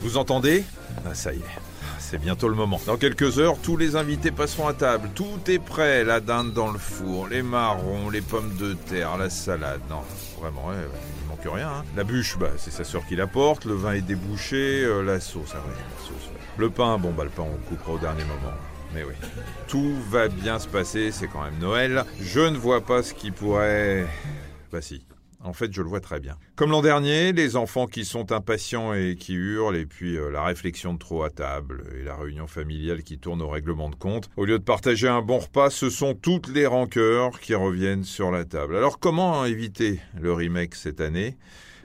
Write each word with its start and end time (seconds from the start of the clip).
Vous 0.00 0.16
entendez? 0.18 0.64
Ah 1.06 1.14
ça 1.14 1.32
y 1.32 1.38
est. 1.38 1.42
C'est 1.98 2.18
bientôt 2.18 2.48
le 2.48 2.54
moment. 2.54 2.78
Dans 2.86 2.98
quelques 2.98 3.38
heures, 3.38 3.56
tous 3.62 3.76
les 3.76 3.96
invités 3.96 4.30
passeront 4.30 4.68
à 4.68 4.74
table. 4.74 5.08
Tout 5.14 5.40
est 5.48 5.58
prêt. 5.58 6.04
La 6.04 6.20
dinde 6.20 6.52
dans 6.52 6.70
le 6.70 6.78
four, 6.78 7.28
les 7.28 7.42
marrons, 7.42 8.10
les 8.10 8.20
pommes 8.20 8.54
de 8.56 8.74
terre, 8.74 9.16
la 9.16 9.30
salade. 9.30 9.80
Non, 9.88 10.02
vraiment, 10.38 10.66
ouais, 10.68 10.74
il 11.22 11.28
manque 11.28 11.54
rien. 11.56 11.68
hein. 11.68 11.84
La 11.96 12.04
bûche, 12.04 12.36
bah, 12.38 12.50
c'est 12.58 12.70
sa 12.70 12.84
sœur 12.84 13.06
qui 13.08 13.16
l'apporte. 13.16 13.64
Le 13.64 13.74
vin 13.74 13.94
est 13.94 14.02
débouché. 14.02 14.84
euh, 14.84 15.02
la 15.02 15.18
sauce, 15.18 15.52
ah 15.54 15.58
la 15.66 16.06
sauce. 16.06 16.28
Le 16.58 16.70
pain, 16.70 16.98
bon, 16.98 17.10
bah, 17.12 17.24
le 17.24 17.30
pain, 17.30 17.42
on 17.42 17.68
coupera 17.68 17.92
au 17.92 17.98
dernier 17.98 18.24
moment. 18.24 18.52
Mais 18.94 19.02
oui. 19.02 19.14
Tout 19.66 19.92
va 20.08 20.28
bien 20.28 20.58
se 20.58 20.68
passer. 20.68 21.10
C'est 21.10 21.26
quand 21.26 21.42
même 21.42 21.58
Noël. 21.58 22.04
Je 22.20 22.40
ne 22.40 22.56
vois 22.56 22.80
pas 22.80 23.02
ce 23.02 23.12
qui 23.12 23.32
pourrait. 23.32 24.06
Bah, 24.70 24.80
si. 24.80 25.04
En 25.42 25.52
fait, 25.52 25.70
je 25.74 25.82
le 25.82 25.88
vois 25.88 26.00
très 26.00 26.20
bien. 26.20 26.36
Comme 26.56 26.70
l'an 26.70 26.80
dernier, 26.80 27.32
les 27.32 27.56
enfants 27.56 27.86
qui 27.86 28.06
sont 28.06 28.32
impatients 28.32 28.94
et 28.94 29.14
qui 29.14 29.34
hurlent, 29.34 29.76
et 29.76 29.84
puis 29.84 30.16
euh, 30.16 30.30
la 30.30 30.42
réflexion 30.42 30.94
de 30.94 30.98
trop 30.98 31.22
à 31.22 31.28
table, 31.28 31.84
et 32.00 32.02
la 32.02 32.16
réunion 32.16 32.46
familiale 32.46 33.02
qui 33.02 33.18
tourne 33.18 33.42
au 33.42 33.48
règlement 33.48 33.90
de 33.90 33.94
compte. 33.94 34.30
Au 34.38 34.46
lieu 34.46 34.58
de 34.58 34.64
partager 34.64 35.06
un 35.06 35.20
bon 35.20 35.40
repas, 35.40 35.68
ce 35.68 35.90
sont 35.90 36.14
toutes 36.14 36.48
les 36.48 36.66
rancœurs 36.66 37.38
qui 37.40 37.54
reviennent 37.54 38.04
sur 38.04 38.30
la 38.30 38.46
table. 38.46 38.74
Alors 38.74 38.98
comment 38.98 39.44
éviter 39.44 40.00
le 40.18 40.32
remake 40.32 40.74
cette 40.76 41.02
année? 41.02 41.36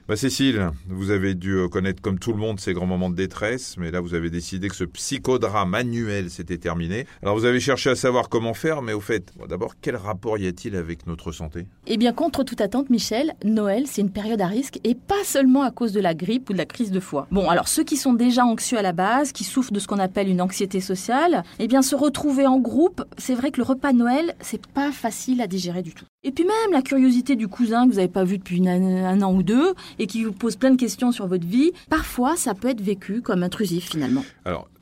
Bah 0.08 0.16
Cécile, 0.16 0.70
vous 0.88 1.10
avez 1.10 1.34
dû 1.34 1.52
euh, 1.52 1.68
connaître 1.68 2.02
comme 2.02 2.18
tout 2.18 2.32
le 2.32 2.38
monde 2.38 2.58
ces 2.58 2.72
grands 2.72 2.86
moments 2.86 3.10
de 3.10 3.14
détresse, 3.14 3.76
mais 3.78 3.90
là 3.90 4.00
vous 4.00 4.14
avez 4.14 4.30
décidé 4.30 4.68
que 4.68 4.74
ce 4.74 4.84
psychodrame 4.84 5.74
annuel 5.74 6.30
s'était 6.30 6.58
terminé. 6.58 7.06
Alors 7.22 7.36
vous 7.36 7.44
avez 7.44 7.60
cherché 7.60 7.90
à 7.90 7.94
savoir 7.94 8.28
comment 8.28 8.54
faire, 8.54 8.82
mais 8.82 8.92
au 8.92 9.00
fait, 9.00 9.32
d'abord, 9.48 9.74
quel 9.80 9.96
rapport 9.96 10.38
y 10.38 10.46
a-t-il 10.46 10.76
avec 10.76 11.06
notre 11.06 11.32
santé? 11.32 11.66
Eh 11.86 11.96
bien, 11.96 12.12
contre 12.12 12.42
toute 12.42 12.60
attente, 12.60 12.90
Michel, 12.90 13.34
Noël, 13.44 13.84
c'est 13.86 14.00
une 14.00 14.10
période 14.10 14.40
à 14.40 14.46
risque 14.46 14.78
et 14.84 14.94
pas 14.94 15.22
seulement 15.24 15.62
à 15.62 15.70
cause 15.70 15.92
de 15.92 16.00
la 16.00 16.14
grippe 16.14 16.50
ou 16.50 16.52
de 16.52 16.58
la 16.58 16.66
crise 16.66 16.90
de 16.90 17.00
foie. 17.00 17.26
Bon, 17.30 17.48
alors 17.48 17.68
ceux 17.68 17.84
qui 17.84 17.96
sont 17.96 18.14
déjà 18.14 18.44
anxieux 18.44 18.78
à 18.78 18.82
la 18.82 18.92
base, 18.92 19.32
qui 19.32 19.44
souffrent 19.44 19.72
de 19.72 19.78
ce 19.78 19.86
qu'on 19.86 19.98
appelle 19.98 20.28
une 20.28 20.40
anxiété 20.40 20.80
sociale, 20.80 21.44
eh 21.58 21.68
bien, 21.68 21.82
se 21.82 21.94
retrouver 21.94 22.46
en 22.46 22.58
groupe, 22.58 23.04
c'est 23.18 23.34
vrai 23.34 23.50
que 23.50 23.58
le 23.58 23.64
repas 23.64 23.92
de 23.92 23.98
Noël, 23.98 24.34
c'est 24.40 24.66
pas 24.66 24.92
facile 24.92 25.40
à 25.40 25.46
digérer 25.46 25.82
du 25.82 25.94
tout. 25.94 26.04
Et 26.22 26.32
puis 26.32 26.44
même 26.44 26.72
la 26.72 26.82
curiosité 26.82 27.34
du 27.34 27.48
cousin 27.48 27.86
que 27.86 27.92
vous 27.92 27.96
n'avez 27.96 28.08
pas 28.08 28.24
vu 28.24 28.36
depuis 28.36 28.66
un 28.68 29.22
an 29.22 29.34
ou 29.34 29.42
deux 29.42 29.72
et 29.98 30.06
qui 30.06 30.22
vous 30.22 30.32
pose 30.32 30.56
plein 30.56 30.70
de 30.70 30.76
questions 30.76 31.12
sur 31.12 31.26
votre 31.26 31.46
vie, 31.46 31.72
parfois 31.88 32.36
ça 32.36 32.52
peut 32.52 32.68
être 32.68 32.82
vécu 32.82 33.22
comme 33.22 33.42
intrusif 33.42 33.88
finalement. 33.90 34.22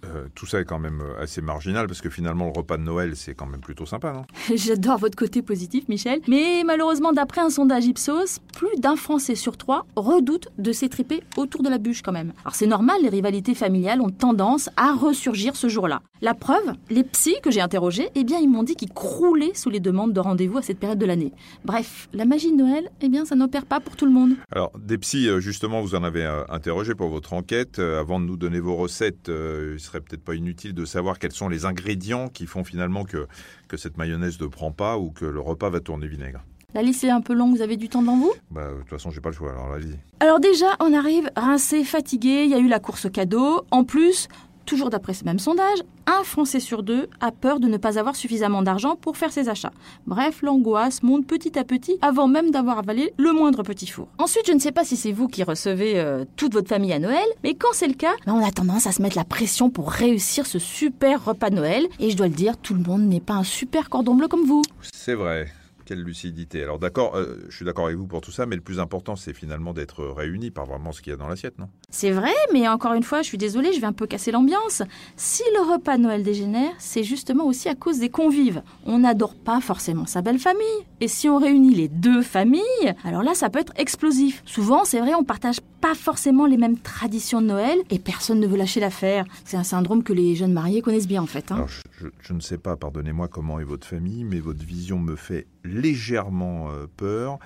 Euh, 0.05 0.29
tout 0.35 0.47
ça 0.47 0.61
est 0.61 0.65
quand 0.65 0.79
même 0.79 1.01
euh, 1.01 1.23
assez 1.23 1.41
marginal, 1.41 1.87
parce 1.87 2.01
que 2.01 2.11
finalement, 2.11 2.47
le 2.47 2.53
repas 2.57 2.77
de 2.77 2.83
Noël, 2.83 3.17
c'est 3.17 3.35
quand 3.35 3.47
même 3.47 3.61
plutôt 3.61 3.87
sympa, 3.87 4.13
non? 4.13 4.25
J'adore 4.55 4.99
votre 4.99 5.17
côté 5.17 5.43
positif, 5.43 5.89
Michel. 5.89 6.21
Mais 6.29 6.63
malheureusement, 6.65 7.13
d'après 7.13 7.41
un 7.41 7.51
sondage 7.51 7.87
Ipsos, 7.87 8.39
plus 8.57 8.69
d'un 8.79 8.97
Français 8.97 9.35
sur 9.35 9.57
trois 9.57 9.87
redoute 9.97 10.49
de 10.59 10.73
s'étriper 10.73 11.23
autour 11.37 11.63
de 11.63 11.69
la 11.69 11.79
bûche 11.79 12.03
quand 12.03 12.13
même. 12.13 12.33
Alors 12.45 12.55
c'est 12.55 12.67
normal, 12.67 12.97
les 13.03 13.09
rivalités 13.09 13.55
familiales 13.55 14.01
ont 14.01 14.11
tendance 14.11 14.71
à 14.77 14.93
ressurgir 14.93 15.57
ce 15.57 15.69
jour-là. 15.69 16.03
La 16.21 16.35
preuve, 16.35 16.75
les 16.91 17.05
psys 17.05 17.37
que 17.43 17.51
j'ai 17.51 17.61
interrogés, 17.61 18.09
eh 18.15 18.25
bien 18.25 18.39
ils 18.39 18.49
m'ont 18.49 18.63
dit 18.63 18.75
qu'ils 18.75 18.93
croulaient 18.93 19.55
sous 19.55 19.71
les 19.71 19.81
demandes 19.81 20.13
de 20.13 20.21
rendez-vous 20.21 20.59
à 20.59 20.63
cette 20.63 20.79
période 20.79 20.99
de 20.99 21.07
l'année. 21.07 21.33
Bref, 21.65 22.09
la 22.13 22.25
magie 22.25 22.51
de 22.51 22.57
Noël, 22.57 22.91
eh 23.01 23.09
bien 23.09 23.25
ça 23.25 23.35
n'opère 23.35 23.67
pas 23.67 23.81
pour 23.81 23.97
tout 23.97 24.07
le 24.07 24.13
monde. 24.13 24.33
Alors, 24.51 24.73
des 24.79 24.99
psys, 24.99 25.29
euh, 25.29 25.41
justement, 25.41 25.81
vous 25.81 25.95
en 25.95 26.03
avez 26.03 26.25
interrogé 26.49 26.95
pour 26.95 27.09
votre 27.09 27.33
enquête. 27.33 27.79
Avant 27.79 28.21
de 28.21 28.25
nous 28.25 28.37
donner 28.37 28.61
vos 28.61 28.77
recettes, 28.77 29.29
il 29.29 29.79
serait 29.89 30.01
peut-être 30.01 30.25
pas 30.25 30.35
inutile 30.35 30.75
de 30.75 30.85
savoir 30.85 31.19
quels 31.19 31.33
sont 31.33 31.49
les 31.49 31.65
ingrédients 31.65 32.29
qui 32.29 32.47
font 32.47 32.65
finalement 32.65 33.05
que, 33.05 33.27
que 33.69 33.77
cette 33.77 33.97
mayonnaise 33.97 34.41
ne 34.41 34.47
prend 34.47 34.71
pas 34.71 34.99
ou 34.99 35.11
que 35.11 35.25
le 35.25 35.41
repas 35.41 35.71
va 35.71 35.81
tourner 35.81 36.07
vinaigre. 36.07 36.45
La 36.75 36.83
liste 36.83 37.03
est 37.03 37.11
un 37.11 37.23
peu 37.23 37.33
longue, 37.33 37.57
vous 37.57 37.63
avez 37.63 37.79
du 37.79 37.89
temps 37.89 38.03
devant 38.03 38.19
vous? 38.19 38.33
Bah, 38.51 38.71
de 38.71 38.81
toute 38.81 38.91
façon, 38.91 39.11
j'ai 39.11 39.23
pas 39.23 39.31
le 39.31 39.35
choix, 39.35 39.53
alors 39.53 39.73
allez-y. 39.73 39.97
Alors 40.21 40.39
déjà, 40.39 40.77
on 40.81 40.93
arrive 40.93 41.31
rincé, 41.35 41.83
fatigué, 41.83 42.43
il 42.45 42.51
y 42.51 42.55
a 42.55 42.59
eu 42.59 42.69
la 42.69 42.79
course 42.79 43.11
cadeau. 43.11 43.65
En 43.71 43.85
plus, 43.85 44.29
toujours 44.69 44.91
d'après 44.91 45.15
ce 45.15 45.25
même 45.25 45.39
sondage, 45.39 45.79
un 46.07 46.23
Français 46.25 46.61
sur 46.61 46.83
deux 46.83 47.09
a 47.21 47.33
peur 47.33 47.59
de 47.59 47.69
ne 47.69 47.79
pas 47.79 47.99
avoir 47.99 48.15
suffisamment 48.15 48.61
d'argent 48.63 48.97
pour 48.97 49.17
faire 49.17 49.33
ses 49.33 49.49
achats. 49.49 49.73
Bref, 50.07 50.43
l'angoisse 50.43 51.03
monte 51.03 51.27
petit 51.27 51.59
à 51.59 51.65
petit 51.65 51.99
avant 52.03 52.29
même 52.29 52.51
d'avoir 52.51 52.79
avalé 52.79 53.15
le 53.17 53.33
moindre 53.33 53.63
petit 53.63 53.87
four. 53.87 54.09
Ensuite, 54.19 54.47
je 54.47 54.53
ne 54.53 54.59
sais 54.59 54.71
pas 54.71 54.85
si 54.85 54.97
c'est 54.97 55.13
vous 55.13 55.27
qui 55.27 55.43
recevez 55.43 55.99
euh, 55.99 56.27
toute 56.37 56.53
votre 56.53 56.69
famille 56.69 56.93
à 56.93 56.99
Noël, 56.99 57.25
mais 57.43 57.55
quand 57.55 57.73
c'est 57.73 57.89
le 57.89 57.95
cas, 57.95 58.13
ben, 58.27 58.35
on 58.35 58.47
a 58.47 58.51
tendance 58.51 58.87
à 58.87 58.93
se 58.93 59.01
mettre 59.01 59.17
la 59.17 59.25
pression 59.25 59.71
pour 59.71 59.91
réussir 59.91 60.45
ce 60.45 60.59
super 60.59 61.25
repas 61.25 61.49
Noël. 61.49 61.87
Et 61.99 62.11
je 62.11 62.17
dois 62.17 62.29
le 62.29 62.35
dire, 62.35 62.59
tout 62.59 62.75
le 62.75 62.83
monde 62.83 63.03
n'est 63.03 63.21
pas 63.21 63.35
un 63.35 63.45
super 63.45 63.89
cordon 63.89 64.15
bleu 64.15 64.29
comme 64.29 64.45
vous. 64.45 64.63
C'est 64.83 65.15
vrai. 65.15 65.49
Quelle 65.89 66.03
lucidité. 66.03 66.63
Alors 66.63 66.79
d'accord, 66.79 67.17
euh, 67.17 67.47
je 67.49 67.57
suis 67.57 67.65
d'accord 67.65 67.87
avec 67.87 67.97
vous 67.97 68.07
pour 68.07 68.21
tout 68.21 68.31
ça, 68.31 68.45
mais 68.45 68.57
le 68.57 68.61
plus 68.61 68.79
important, 68.79 69.17
c'est 69.17 69.33
finalement 69.33 69.73
d'être 69.73 70.05
réunis 70.05 70.51
par 70.51 70.67
vraiment 70.67 70.93
ce 70.93 71.01
qu'il 71.01 71.13
y 71.13 71.15
a 71.15 71.17
dans 71.17 71.29
l'assiette, 71.29 71.59
non? 71.59 71.71
C'est 71.91 72.11
vrai, 72.11 72.35
mais 72.53 72.69
encore 72.69 72.93
une 72.93 73.03
fois, 73.03 73.23
je 73.23 73.27
suis 73.29 73.39
désolée, 73.39 73.73
je 73.73 73.81
vais 73.81 73.87
un 73.87 73.95
peu 73.95 74.07
casser 74.07 74.31
l'ambiance. 74.31 74.83
Si 75.17 75.43
le 75.55 75.73
repas 75.73 75.97
de 75.97 76.03
Noël 76.03 76.23
dégénère, 76.23 76.73
c'est 76.77 77.05
justement 77.05 77.47
aussi 77.47 77.71
à 77.71 77.75
cause 77.75 78.01
des 78.01 78.11
convives. 78.11 78.63
On 78.85 78.99
n'adore 78.99 79.35
pas 79.35 79.63
forcément 79.63 80.05
sa 80.05 80.21
belle 80.21 80.39
famille. 80.39 80.61
Et 81.01 81.09
si 81.09 81.27
on 81.31 81.39
réunit 81.39 81.75
les 81.75 81.89
deux 81.89 82.21
familles, 82.21 82.61
alors 83.03 83.23
là, 83.23 83.33
ça 83.33 83.49
peut 83.49 83.61
être 83.61 83.73
explosif. 83.77 84.43
Souvent, 84.45 84.85
c'est 84.85 85.01
vrai, 85.01 85.15
on 85.15 85.25
partage 85.25 85.61
pas 85.81 85.95
forcément 85.95 86.45
les 86.45 86.59
mêmes 86.59 86.77
traditions 86.77 87.41
de 87.41 87.47
Noël 87.47 87.79
et 87.89 87.99
personne 87.99 88.41
ne 88.41 88.47
veut 88.47 88.59
lâcher 88.59 88.81
l'affaire. 88.81 89.25
C'est 89.47 89.57
un 89.57 89.65
syndrome 89.65 90.03
que 90.03 90.13
les 90.13 90.35
jeunes 90.35 90.53
mariés 90.53 90.83
connaissent 90.83 91.09
bien 91.09 91.23
en 91.23 91.27
fait. 91.27 91.51
hein. 91.51 91.55
Alors, 91.55 91.69
je, 91.69 91.81
je- 91.99 92.09
je 92.21 92.33
ne 92.33 92.41
sais 92.41 92.59
pas, 92.59 92.77
pardonnez-moi 92.77 93.29
comment 93.29 93.61
est 93.61 93.65
votre 93.65 93.87
famille, 93.87 94.25
mais 94.25 94.41
votre 94.41 94.65
vision 94.65 94.99
me 94.99 95.17
fait 95.17 95.47
légèrement 95.65 96.71
euh, 96.71 96.87
peur. 96.97 97.39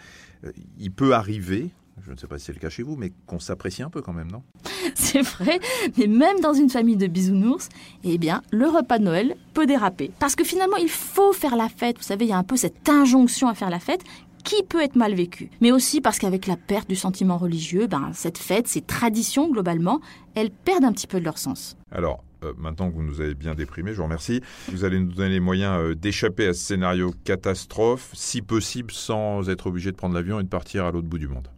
Euh, 0.44 0.52
il 0.78 0.90
peut 0.92 1.14
arriver, 1.14 1.70
je 2.04 2.12
ne 2.12 2.16
sais 2.16 2.26
pas 2.26 2.38
si 2.38 2.46
c'est 2.46 2.52
le 2.52 2.58
cas 2.58 2.68
chez 2.70 2.82
vous, 2.82 2.96
mais 2.96 3.12
qu'on 3.26 3.38
s'apprécie 3.38 3.82
un 3.82 3.90
peu 3.90 4.02
quand 4.02 4.12
même, 4.12 4.30
non? 4.30 4.42
C'est 4.94 5.22
vrai, 5.22 5.58
mais 5.96 6.06
même 6.06 6.40
dans 6.40 6.52
une 6.54 6.68
famille 6.68 6.96
de 6.96 7.06
bisounours, 7.06 7.68
eh 8.04 8.18
bien, 8.18 8.42
le 8.50 8.66
repas 8.68 8.98
de 8.98 9.04
Noël 9.04 9.36
peut 9.54 9.64
déraper. 9.66 10.10
Parce 10.18 10.34
que 10.34 10.44
finalement, 10.44 10.76
il 10.76 10.88
faut 10.88 11.32
faire 11.32 11.56
la 11.56 11.68
fête. 11.68 11.96
Vous 11.98 12.02
savez, 12.04 12.24
il 12.26 12.28
y 12.28 12.32
a 12.32 12.38
un 12.38 12.42
peu 12.44 12.56
cette 12.56 12.88
injonction 12.88 13.48
à 13.48 13.54
faire 13.54 13.70
la 13.70 13.78
fête 13.78 14.02
qui 14.44 14.62
peut 14.64 14.82
être 14.82 14.96
mal 14.96 15.14
vécue. 15.14 15.50
Mais 15.60 15.70
aussi 15.70 16.00
parce 16.00 16.18
qu'avec 16.18 16.46
la 16.46 16.56
perte 16.56 16.88
du 16.88 16.96
sentiment 16.96 17.38
religieux, 17.38 17.86
ben, 17.86 18.10
cette 18.12 18.38
fête, 18.38 18.66
ces 18.68 18.80
traditions, 18.82 19.48
globalement, 19.50 20.00
elles 20.34 20.50
perdent 20.50 20.84
un 20.84 20.92
petit 20.92 21.06
peu 21.06 21.20
de 21.20 21.24
leur 21.24 21.38
sens. 21.38 21.76
Alors, 21.92 22.24
maintenant 22.56 22.90
que 22.90 22.94
vous 22.94 23.02
nous 23.02 23.20
avez 23.20 23.34
bien 23.34 23.54
déprimés, 23.54 23.92
je 23.92 23.98
vous 23.98 24.04
remercie. 24.04 24.40
Vous 24.70 24.84
allez 24.84 24.98
nous 24.98 25.12
donner 25.12 25.30
les 25.30 25.40
moyens 25.40 25.78
euh, 25.78 25.94
d'échapper 25.94 26.46
à 26.46 26.54
ce 26.54 26.60
scénario 26.60 27.14
catastrophe, 27.24 28.10
si 28.14 28.42
possible 28.42 28.92
sans 28.92 29.48
être 29.48 29.66
obligé 29.66 29.90
de 29.90 29.96
prendre 29.96 30.14
l'avion 30.14 30.40
et 30.40 30.42
de 30.42 30.48
partir 30.48 30.84
à 30.84 30.92
l'autre 30.92 31.08
bout 31.08 31.18
du 31.18 31.28
monde. 31.28 31.48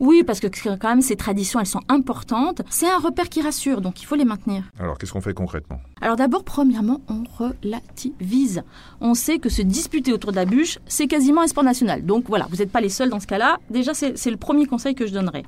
Oui, 0.00 0.22
parce 0.24 0.40
que 0.40 0.46
quand 0.46 0.88
même, 0.88 1.02
ces 1.02 1.16
traditions, 1.16 1.60
elles 1.60 1.66
sont 1.66 1.82
importantes. 1.88 2.62
C'est 2.70 2.90
un 2.90 2.98
repère 2.98 3.28
qui 3.28 3.42
rassure, 3.42 3.80
donc 3.80 4.02
il 4.02 4.04
faut 4.06 4.14
les 4.14 4.24
maintenir. 4.24 4.64
Alors, 4.78 4.98
qu'est-ce 4.98 5.12
qu'on 5.12 5.20
fait 5.20 5.34
concrètement? 5.34 5.80
Alors 6.00 6.16
d'abord, 6.16 6.44
premièrement, 6.44 7.00
on 7.08 7.24
relativise. 7.38 8.62
On 9.00 9.14
sait 9.14 9.38
que 9.38 9.48
se 9.48 9.62
disputer 9.62 10.12
autour 10.12 10.30
de 10.32 10.36
la 10.36 10.44
bûche, 10.44 10.78
c'est 10.86 11.06
quasiment 11.06 11.40
un 11.42 11.46
sport 11.46 11.64
national. 11.64 12.04
Donc 12.04 12.24
voilà, 12.28 12.46
vous 12.50 12.56
n'êtes 12.56 12.70
pas 12.70 12.80
les 12.80 12.88
seuls 12.88 13.10
dans 13.10 13.20
ce 13.20 13.26
cas-là. 13.26 13.58
Déjà, 13.70 13.94
c'est 13.94 14.30
le 14.30 14.36
premier 14.36 14.66
conseil 14.66 14.94
que 14.94 15.06
je 15.06 15.12
donnerai. 15.12 15.44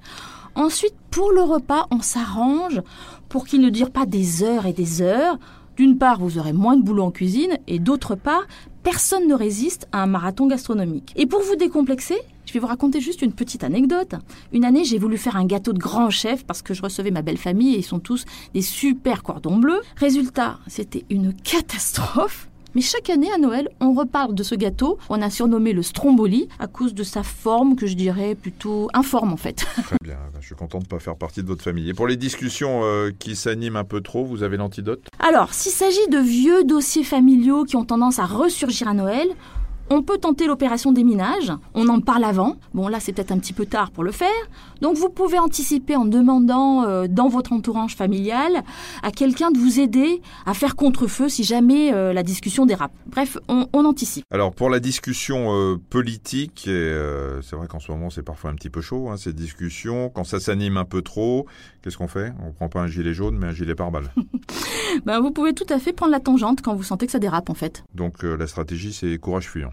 Ensuite, 0.54 0.94
pour 1.10 1.32
le 1.32 1.42
repas, 1.42 1.86
on 1.90 2.00
s'arrange 2.00 2.80
pour 3.28 3.46
qu'il 3.46 3.60
ne 3.60 3.68
dure 3.68 3.90
pas 3.90 4.06
des 4.06 4.42
heures 4.42 4.66
et 4.66 4.72
des 4.72 5.02
heures. 5.02 5.38
D'une 5.76 5.98
part, 5.98 6.18
vous 6.20 6.38
aurez 6.38 6.54
moins 6.54 6.78
de 6.78 6.82
boulot 6.82 7.02
en 7.02 7.10
cuisine, 7.10 7.58
et 7.66 7.78
d'autre 7.78 8.14
part, 8.14 8.46
personne 8.82 9.28
ne 9.28 9.34
résiste 9.34 9.86
à 9.92 10.02
un 10.02 10.06
marathon 10.06 10.46
gastronomique. 10.46 11.12
Et 11.16 11.26
pour 11.26 11.42
vous 11.42 11.56
décomplexer, 11.56 12.16
je 12.46 12.52
vais 12.52 12.60
vous 12.60 12.66
raconter 12.66 13.00
juste 13.00 13.22
une 13.22 13.32
petite 13.32 13.64
anecdote. 13.64 14.14
Une 14.52 14.64
année, 14.64 14.84
j'ai 14.84 14.98
voulu 14.98 15.18
faire 15.18 15.36
un 15.36 15.44
gâteau 15.44 15.72
de 15.72 15.78
grand 15.78 16.10
chef 16.10 16.44
parce 16.44 16.62
que 16.62 16.74
je 16.74 16.82
recevais 16.82 17.10
ma 17.10 17.22
belle 17.22 17.36
famille 17.36 17.74
et 17.74 17.78
ils 17.78 17.84
sont 17.84 17.98
tous 17.98 18.24
des 18.54 18.62
super 18.62 19.22
cordons 19.22 19.56
bleus. 19.56 19.82
Résultat, 19.96 20.58
c'était 20.68 21.04
une 21.10 21.34
catastrophe. 21.34 22.48
Mais 22.76 22.82
chaque 22.82 23.08
année 23.08 23.32
à 23.32 23.38
Noël, 23.38 23.70
on 23.80 23.94
reparle 23.94 24.34
de 24.34 24.42
ce 24.42 24.54
gâteau. 24.54 24.98
On 25.08 25.22
a 25.22 25.30
surnommé 25.30 25.72
le 25.72 25.82
stromboli 25.82 26.46
à 26.58 26.66
cause 26.66 26.92
de 26.92 27.04
sa 27.04 27.22
forme 27.22 27.74
que 27.74 27.86
je 27.86 27.94
dirais 27.94 28.34
plutôt 28.34 28.90
informe 28.92 29.32
en 29.32 29.38
fait. 29.38 29.64
Très 29.82 29.96
bien, 30.04 30.18
je 30.40 30.46
suis 30.46 30.54
content 30.54 30.78
de 30.78 30.84
ne 30.84 30.88
pas 30.88 30.98
faire 30.98 31.16
partie 31.16 31.42
de 31.42 31.48
votre 31.48 31.62
famille. 31.64 31.88
Et 31.88 31.94
pour 31.94 32.06
les 32.06 32.18
discussions 32.18 32.82
euh, 32.84 33.12
qui 33.18 33.34
s'animent 33.34 33.76
un 33.76 33.84
peu 33.84 34.02
trop, 34.02 34.26
vous 34.26 34.42
avez 34.42 34.58
l'antidote? 34.58 35.00
Alors, 35.20 35.54
s'il 35.54 35.72
s'agit 35.72 36.06
de 36.10 36.18
vieux 36.18 36.64
dossiers 36.64 37.02
familiaux 37.02 37.64
qui 37.64 37.76
ont 37.76 37.86
tendance 37.86 38.18
à 38.18 38.26
ressurgir 38.26 38.88
à 38.88 38.92
Noël, 38.92 39.26
on 39.90 40.02
peut 40.02 40.18
tenter 40.18 40.46
l'opération 40.46 40.92
déminage. 40.92 41.52
On 41.74 41.88
en 41.88 42.00
parle 42.00 42.24
avant. 42.24 42.56
Bon, 42.74 42.88
là, 42.88 43.00
c'est 43.00 43.12
peut-être 43.12 43.32
un 43.32 43.38
petit 43.38 43.52
peu 43.52 43.66
tard 43.66 43.90
pour 43.90 44.04
le 44.04 44.12
faire. 44.12 44.28
Donc, 44.80 44.96
vous 44.96 45.08
pouvez 45.08 45.38
anticiper 45.38 45.96
en 45.96 46.04
demandant 46.04 46.84
euh, 46.84 47.06
dans 47.08 47.28
votre 47.28 47.52
entourage 47.52 47.96
familial 47.96 48.62
à 49.02 49.10
quelqu'un 49.10 49.50
de 49.50 49.58
vous 49.58 49.80
aider 49.80 50.20
à 50.44 50.54
faire 50.54 50.76
contre-feu 50.76 51.28
si 51.28 51.44
jamais 51.44 51.92
euh, 51.92 52.12
la 52.12 52.22
discussion 52.22 52.66
dérape. 52.66 52.92
Bref, 53.06 53.38
on, 53.48 53.66
on 53.72 53.84
anticipe. 53.84 54.24
Alors 54.32 54.52
pour 54.52 54.70
la 54.70 54.80
discussion 54.80 55.52
euh, 55.54 55.76
politique, 55.90 56.64
euh, 56.68 57.40
c'est 57.42 57.56
vrai 57.56 57.68
qu'en 57.68 57.78
ce 57.78 57.90
moment 57.92 58.10
c'est 58.10 58.22
parfois 58.22 58.50
un 58.50 58.54
petit 58.54 58.70
peu 58.70 58.80
chaud, 58.80 59.08
hein, 59.08 59.16
ces 59.16 59.32
discussions, 59.32 60.10
quand 60.10 60.24
ça 60.24 60.40
s'anime 60.40 60.76
un 60.76 60.84
peu 60.84 61.02
trop, 61.02 61.46
qu'est-ce 61.82 61.96
qu'on 61.96 62.08
fait? 62.08 62.32
On 62.44 62.52
prend 62.52 62.68
pas 62.68 62.80
un 62.80 62.86
gilet 62.86 63.14
jaune 63.14 63.38
mais 63.38 63.46
un 63.46 63.52
gilet 63.52 63.74
pare-balles. 63.74 64.12
Ben, 65.04 65.20
vous 65.20 65.30
pouvez 65.30 65.52
tout 65.52 65.66
à 65.68 65.78
fait 65.78 65.92
prendre 65.92 66.12
la 66.12 66.20
tangente 66.20 66.62
quand 66.62 66.74
vous 66.74 66.82
sentez 66.82 67.06
que 67.06 67.12
ça 67.12 67.18
dérape, 67.18 67.50
en 67.50 67.54
fait. 67.54 67.84
Donc 67.94 68.24
euh, 68.24 68.36
la 68.36 68.46
stratégie 68.46 68.92
c'est 68.92 69.18
courage 69.18 69.48
fuyant. 69.48 69.70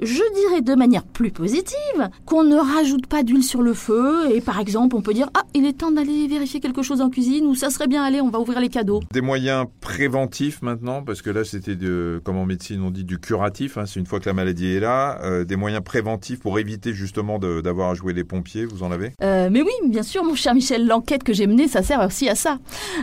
Je 0.00 0.22
dirais 0.48 0.62
de 0.62 0.74
manière 0.74 1.02
plus 1.04 1.32
positive 1.32 2.08
qu'on 2.24 2.44
ne 2.44 2.56
rajoute 2.56 3.06
pas 3.08 3.24
d'huile 3.24 3.42
sur 3.42 3.62
le 3.62 3.74
feu 3.74 4.30
et 4.32 4.40
par 4.40 4.60
exemple 4.60 4.94
on 4.94 5.02
peut 5.02 5.12
dire 5.12 5.28
ah 5.34 5.42
il 5.54 5.66
est 5.66 5.72
temps 5.72 5.90
d'aller 5.90 6.28
vérifier 6.28 6.60
quelque 6.60 6.82
chose 6.82 7.00
en 7.00 7.10
cuisine 7.10 7.46
ou 7.46 7.56
ça 7.56 7.70
serait 7.70 7.88
bien 7.88 8.04
aller 8.04 8.20
on 8.20 8.28
va 8.28 8.38
ouvrir 8.38 8.60
les 8.60 8.68
cadeaux. 8.68 9.00
Des 9.12 9.20
moyens 9.20 9.66
préventifs 9.80 10.62
maintenant 10.62 11.02
parce 11.02 11.20
que 11.20 11.30
là 11.30 11.42
c'était 11.42 11.74
de 11.74 12.20
comme 12.24 12.36
en 12.36 12.46
médecine 12.46 12.80
on 12.82 12.90
dit 12.90 13.02
du 13.02 13.18
curatif 13.18 13.76
hein, 13.76 13.86
c'est 13.86 13.98
une 13.98 14.06
fois 14.06 14.20
que 14.20 14.28
la 14.28 14.34
maladie 14.34 14.68
est 14.68 14.80
là 14.80 15.18
euh, 15.24 15.44
des 15.44 15.56
moyens 15.56 15.82
préventifs 15.82 16.38
pour 16.38 16.60
éviter 16.60 16.92
justement 16.92 17.40
d'avoir 17.40 17.90
à 17.90 17.94
jouer 17.94 18.12
les 18.12 18.24
pompiers 18.24 18.66
vous 18.66 18.84
en 18.84 18.92
avez? 18.92 19.12
Euh, 19.22 19.48
Mais 19.50 19.62
oui 19.62 19.72
bien 19.88 20.04
sûr 20.04 20.22
mon 20.22 20.36
cher 20.36 20.54
Michel 20.54 20.86
l'enquête 20.86 21.24
que 21.24 21.32
j'ai 21.32 21.48
menée 21.48 21.66
ça 21.66 21.82
sert 21.82 22.00
aussi 22.06 22.28
à 22.28 22.36
ça. 22.36 22.58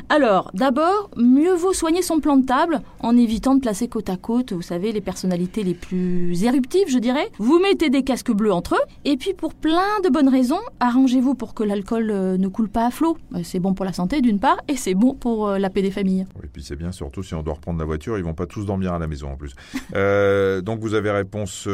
Alors 0.08 0.50
d'abord 0.54 1.10
mieux 1.18 1.54
vaut 1.56 1.74
soigner 1.74 2.02
son 2.02 2.22
plan 2.22 2.38
de 2.38 2.46
table 2.46 2.82
en 3.00 3.18
évitant 3.18 3.56
de 3.56 3.60
placer 3.60 3.90
côte 3.90 4.10
à 4.10 4.16
côte 4.16 4.54
vous 4.54 4.62
savez 4.62 4.94
les 4.94 5.02
personnalités 5.02 5.64
les 5.64 5.74
plus 5.74 6.46
je 6.88 7.00
dirais. 7.00 7.30
Vous 7.38 7.60
mettez 7.60 7.90
des 7.90 8.04
casques 8.04 8.32
bleus 8.32 8.52
entre 8.52 8.76
eux. 8.76 8.86
Et 9.06 9.18
puis 9.18 9.34
pour 9.34 9.54
plein 9.54 10.00
de 10.04 10.10
bonnes 10.10 10.30
raisons, 10.30 10.60
arrangez-vous 10.80 11.36
pour 11.36 11.54
que 11.54 11.64
l'alcool 11.64 12.10
euh, 12.12 12.38
ne 12.38 12.48
coule 12.48 12.70
pas 12.70 12.88
à 12.88 12.92
flot. 12.92 13.18
Euh, 13.34 13.42
c'est 13.44 13.60
bon 13.60 13.74
pour 13.74 13.86
la 13.86 13.94
santé 13.94 14.22
d'une 14.22 14.40
part 14.40 14.58
et 14.68 14.76
c'est 14.76 14.96
bon 14.96 15.14
pour 15.14 15.48
euh, 15.48 15.58
la 15.58 15.70
paix 15.70 15.82
des 15.82 15.92
familles. 15.92 16.26
Et 16.44 16.48
puis 16.48 16.64
c'est 16.64 16.76
bien 16.76 16.92
surtout 16.92 17.24
si 17.24 17.34
on 17.36 17.44
doit 17.44 17.56
reprendre 17.56 17.80
la 17.80 17.86
voiture, 17.86 18.18
ils 18.18 18.24
vont 18.24 18.34
pas 18.34 18.46
tous 18.46 18.66
dormir 18.66 18.94
à 18.94 19.00
la 19.00 19.08
maison 19.08 19.32
en 19.32 19.38
plus. 19.38 19.54
donc 20.64 20.80
vous 20.80 20.94
avez 20.94 21.12
réponse 21.12 21.68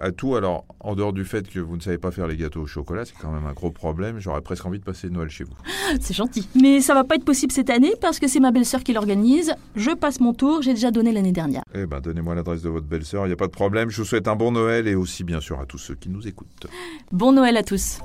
à 0.00 0.12
tout. 0.12 0.36
Alors 0.36 0.64
en 0.80 0.94
dehors 0.94 1.12
du 1.12 1.24
fait 1.24 1.48
que 1.48 1.60
vous 1.60 1.76
ne 1.76 1.82
savez 1.82 1.98
pas 1.98 2.10
faire 2.10 2.26
les 2.26 2.36
gâteaux 2.36 2.62
au 2.62 2.66
chocolat, 2.66 3.04
c'est 3.04 3.16
quand 3.20 3.30
même 3.30 3.46
un 3.46 3.52
gros 3.52 3.70
problème. 3.70 4.18
J'aurais 4.18 4.40
presque 4.40 4.66
envie 4.66 4.78
de 4.78 4.84
passer 4.84 5.08
Noël 5.08 5.30
chez 5.30 5.44
vous. 5.44 5.54
C'est 6.00 6.14
gentil. 6.14 6.48
Mais 6.60 6.80
ça 6.80 6.94
va 6.94 7.04
pas 7.04 7.16
être 7.16 7.24
possible 7.24 7.52
cette 7.52 7.70
année 7.70 7.92
parce 8.00 8.18
que 8.18 8.26
c'est 8.26 8.40
ma 8.40 8.50
belle-sœur 8.50 8.82
qui 8.82 8.92
l'organise. 8.92 9.54
Je 9.76 9.90
passe 9.90 10.20
mon 10.20 10.32
tour, 10.32 10.62
j'ai 10.62 10.74
déjà 10.74 10.90
donné 10.90 11.12
l'année 11.12 11.32
dernière. 11.32 11.62
Eh 11.74 11.86
ben 11.86 12.00
donnez-moi 12.00 12.34
l'adresse 12.34 12.62
de 12.62 12.68
votre 12.68 12.86
belle-sœur, 12.86 13.26
il 13.26 13.28
n'y 13.28 13.32
a 13.32 13.36
pas 13.36 13.46
de 13.46 13.52
problème. 13.52 13.90
Je 13.90 13.98
vous 13.98 14.06
souhaite 14.06 14.28
bon 14.34 14.52
Noël 14.52 14.88
et 14.88 14.94
aussi 14.94 15.24
bien 15.24 15.40
sûr 15.40 15.60
à 15.60 15.66
tous 15.66 15.78
ceux 15.78 15.94
qui 15.94 16.08
nous 16.08 16.26
écoutent. 16.26 16.66
Bon 17.12 17.32
Noël 17.32 17.56
à 17.56 17.62
tous. 17.62 17.98